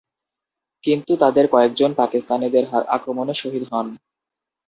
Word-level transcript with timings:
কিন্তু 0.83 1.11
তাদের 1.23 1.45
কয়েকজন 1.47 1.91
পাকিস্তানিদের 2.01 2.63
আক্রমণে 2.95 3.33
শহীদ 3.33 3.63
হন। 3.71 3.87